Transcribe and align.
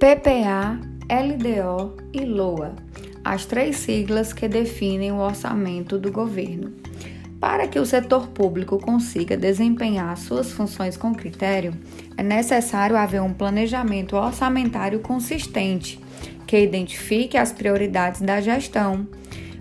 PPA, 0.00 0.80
LDO 1.10 1.94
e 2.10 2.24
LOA, 2.24 2.74
as 3.22 3.44
três 3.44 3.76
siglas 3.76 4.32
que 4.32 4.48
definem 4.48 5.12
o 5.12 5.18
orçamento 5.18 5.98
do 5.98 6.10
governo. 6.10 6.72
Para 7.38 7.68
que 7.68 7.78
o 7.78 7.84
setor 7.84 8.28
público 8.28 8.78
consiga 8.78 9.36
desempenhar 9.36 10.16
suas 10.16 10.52
funções 10.52 10.96
com 10.96 11.14
critério, 11.14 11.74
é 12.16 12.22
necessário 12.22 12.96
haver 12.96 13.20
um 13.20 13.34
planejamento 13.34 14.16
orçamentário 14.16 15.00
consistente 15.00 16.00
que 16.46 16.58
identifique 16.58 17.36
as 17.36 17.52
prioridades 17.52 18.22
da 18.22 18.40
gestão. 18.40 19.06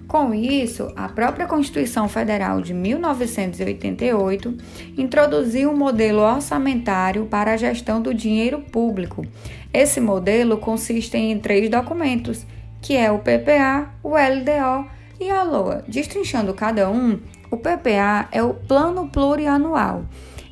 Com 0.09 0.33
isso, 0.33 0.91
a 0.95 1.07
própria 1.07 1.45
Constituição 1.45 2.09
Federal 2.09 2.59
de 2.61 2.73
1988 2.73 4.57
introduziu 4.97 5.69
um 5.69 5.77
modelo 5.77 6.21
orçamentário 6.21 7.27
para 7.27 7.53
a 7.53 7.57
gestão 7.57 8.01
do 8.01 8.11
dinheiro 8.11 8.59
público, 8.59 9.23
esse 9.71 10.01
modelo 10.01 10.57
consiste 10.57 11.15
em 11.15 11.37
três 11.37 11.69
documentos, 11.69 12.45
que 12.81 12.95
é 12.95 13.11
o 13.11 13.19
PPA, 13.19 13.93
o 14.01 14.15
LDO 14.15 14.89
e 15.19 15.29
a 15.29 15.43
LOA. 15.43 15.83
Destrinchando 15.87 16.55
cada 16.55 16.89
um, 16.89 17.19
o 17.51 17.57
PPA 17.57 18.27
é 18.31 18.41
o 18.41 18.55
Plano 18.55 19.07
Plurianual. 19.09 20.05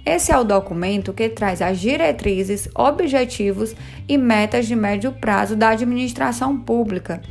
Esse 0.05 0.31
é 0.31 0.37
o 0.37 0.43
documento 0.43 1.11
que 1.11 1.27
traz 1.29 1.61
as 1.61 1.79
diretrizes, 1.79 2.69
objetivos 2.75 3.75
e 4.07 4.17
metas 4.17 4.67
de 4.67 4.75
médio 4.75 5.11
prazo 5.11 5.55
da 5.55 5.69
administração 5.69 6.57
pública. 6.57 7.21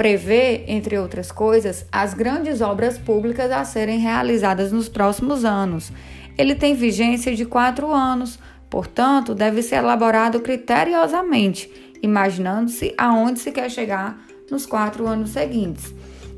Prevê, 0.00 0.64
entre 0.66 0.96
outras 0.98 1.30
coisas, 1.30 1.84
as 1.92 2.14
grandes 2.14 2.62
obras 2.62 2.96
públicas 2.96 3.50
a 3.50 3.64
serem 3.64 3.98
realizadas 3.98 4.72
nos 4.72 4.88
próximos 4.88 5.44
anos. 5.44 5.92
Ele 6.38 6.54
tem 6.54 6.74
vigência 6.74 7.36
de 7.36 7.44
quatro 7.44 7.92
anos, 7.92 8.38
Portanto, 8.70 9.34
deve 9.34 9.62
ser 9.62 9.76
elaborado 9.76 10.38
criteriosamente, 10.40 11.68
imaginando-se 12.00 12.94
aonde 12.96 13.40
se 13.40 13.50
quer 13.50 13.68
chegar 13.68 14.16
nos 14.48 14.64
quatro 14.64 15.08
anos 15.08 15.30
seguintes. 15.30 15.92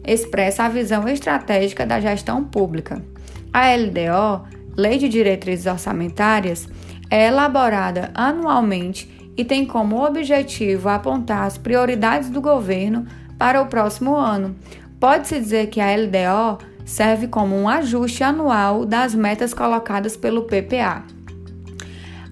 Expressa 0.05 0.64
a 0.64 0.68
visão 0.68 1.06
estratégica 1.06 1.84
da 1.84 2.00
gestão 2.00 2.42
pública. 2.42 3.05
A 3.52 3.74
LDO, 3.74 4.48
Lei 4.74 4.96
de 4.96 5.10
Diretrizes 5.10 5.66
Orçamentárias, 5.66 6.66
é 7.10 7.27
elaborada 7.27 8.10
anualmente 8.14 9.30
e 9.36 9.44
tem 9.44 9.66
como 9.66 10.02
objetivo 10.02 10.88
apontar 10.88 11.44
as 11.44 11.58
prioridades 11.58 12.30
do 12.30 12.40
governo 12.40 13.06
para 13.42 13.60
o 13.60 13.66
próximo 13.66 14.14
ano. 14.14 14.54
Pode-se 15.00 15.40
dizer 15.40 15.66
que 15.66 15.80
a 15.80 15.96
LDO 15.96 16.64
serve 16.84 17.26
como 17.26 17.56
um 17.56 17.68
ajuste 17.68 18.22
anual 18.22 18.86
das 18.86 19.16
metas 19.16 19.52
colocadas 19.52 20.16
pelo 20.16 20.44
PPA. 20.44 21.02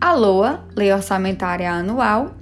A 0.00 0.12
LOA, 0.12 0.64
Lei 0.76 0.92
Orçamentária 0.92 1.68
Anual, 1.68 2.36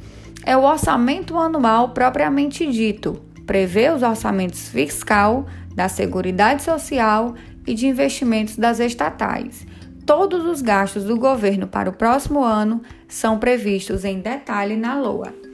é 0.45 0.55
o 0.55 0.65
orçamento 0.65 1.39
anual 1.39 1.95
propriamente 1.95 2.71
dito, 2.71 3.23
prevê 3.47 3.89
os 3.89 4.03
orçamentos 4.03 4.69
fiscal, 4.69 5.47
da 5.75 5.89
Seguridade 5.89 6.63
Social 6.63 7.35
e 7.67 7.73
de 7.73 7.87
investimentos 7.87 8.59
das 8.59 8.81
estatais. 8.81 9.67
Todos 10.05 10.45
os 10.45 10.61
gastos 10.61 11.05
do 11.05 11.17
governo 11.19 11.67
para 11.67 11.89
o 11.89 11.95
próximo 11.95 12.45
ano 12.45 12.83
são 13.09 13.39
previstos 13.39 14.05
em 14.05 14.21
detalhe 14.21 14.77
na 14.77 15.01
LOA. 15.01 15.48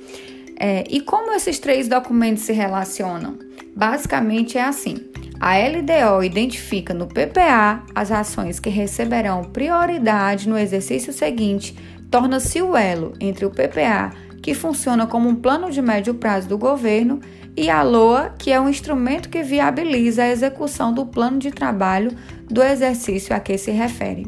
É, 0.59 0.85
e 0.89 1.01
como 1.01 1.33
esses 1.33 1.59
três 1.59 1.89
documentos 1.89 2.45
se 2.45 2.53
relacionam? 2.53 3.39
Basicamente 3.75 4.57
é 4.57 4.63
assim: 4.63 4.97
a 5.41 5.57
LDO 5.59 6.23
identifica 6.23 6.95
no 6.95 7.07
PPA 7.07 7.83
as 7.95 8.13
ações 8.13 8.61
que 8.61 8.71
receberão 8.71 9.45
prioridade 9.45 10.49
no 10.49 10.57
exercício 10.57 11.13
seguinte 11.13 11.77
torna-se 12.11 12.63
o 12.63 12.77
elo 12.77 13.13
entre 13.19 13.45
o 13.45 13.51
PPA, 13.51 14.13
que 14.41 14.55
funciona 14.55 15.07
como 15.07 15.29
um 15.29 15.35
plano 15.35 15.71
de 15.71 15.83
médio 15.83 16.15
prazo 16.15 16.49
do 16.49 16.57
governo, 16.57 17.21
e 17.57 17.69
a 17.69 17.83
LOA, 17.83 18.35
que 18.39 18.53
é 18.53 18.61
um 18.61 18.69
instrumento 18.69 19.29
que 19.29 19.43
viabiliza 19.43 20.23
a 20.23 20.31
execução 20.31 20.93
do 20.93 21.07
plano 21.07 21.39
de 21.39 21.51
trabalho 21.51 22.13
do 22.49 22.63
exercício 22.63 23.35
a 23.35 23.41
que 23.41 23.59
se 23.59 23.71
refere. 23.71 24.27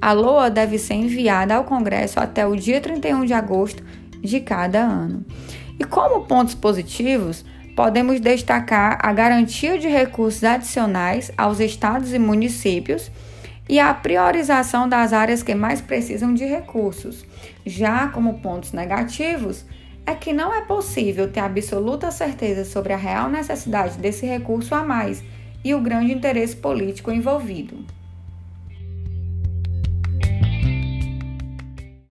A 0.00 0.12
LOA 0.12 0.50
deve 0.50 0.78
ser 0.78 0.94
enviada 0.94 1.54
ao 1.54 1.64
Congresso 1.64 2.20
até 2.20 2.46
o 2.46 2.54
dia 2.54 2.80
31 2.80 3.24
de 3.24 3.32
agosto 3.32 3.82
de 4.20 4.40
cada 4.40 4.80
ano. 4.80 5.24
E 5.78 5.84
como 5.84 6.26
pontos 6.26 6.54
positivos, 6.54 7.44
podemos 7.74 8.20
destacar 8.20 8.98
a 9.02 9.12
garantia 9.12 9.78
de 9.78 9.88
recursos 9.88 10.44
adicionais 10.44 11.32
aos 11.36 11.60
estados 11.60 12.12
e 12.12 12.18
municípios 12.18 13.10
e 13.68 13.80
a 13.80 13.92
priorização 13.92 14.88
das 14.88 15.12
áreas 15.12 15.42
que 15.42 15.54
mais 15.54 15.80
precisam 15.80 16.34
de 16.34 16.44
recursos. 16.44 17.24
Já 17.64 18.08
como 18.08 18.38
pontos 18.40 18.72
negativos, 18.72 19.64
é 20.06 20.14
que 20.14 20.32
não 20.32 20.52
é 20.52 20.60
possível 20.60 21.30
ter 21.30 21.40
absoluta 21.40 22.10
certeza 22.10 22.64
sobre 22.64 22.92
a 22.92 22.96
real 22.96 23.28
necessidade 23.28 23.98
desse 23.98 24.26
recurso 24.26 24.74
a 24.74 24.84
mais 24.84 25.22
e 25.64 25.74
o 25.74 25.80
grande 25.80 26.12
interesse 26.12 26.54
político 26.54 27.10
envolvido. 27.10 27.84